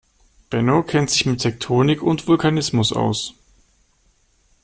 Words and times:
Benno 0.49 0.81
kennt 0.81 1.11
sich 1.11 1.27
mit 1.27 1.41
Tektonik 1.41 2.01
und 2.01 2.27
Vulkanismus 2.27 2.91
aus. 2.91 3.35